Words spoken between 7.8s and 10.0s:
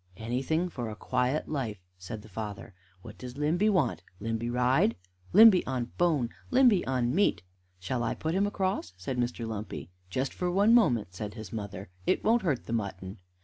I put him across?" said Mr. Lumpy.